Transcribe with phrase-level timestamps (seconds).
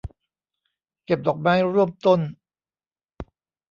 [1.05, 2.19] เก็บดอกไม้ร่วมต้น